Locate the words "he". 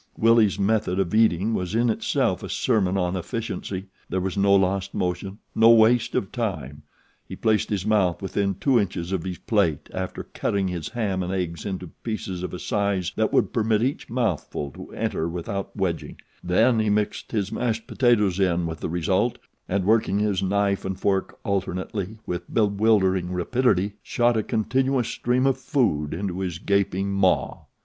7.29-7.35, 16.79-16.89